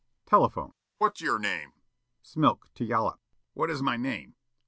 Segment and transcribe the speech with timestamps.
[0.25, 1.73] Telephone: "What's yer name?"
[2.23, 3.19] Smilk, to Yollop:
[3.53, 4.33] "What is my name?"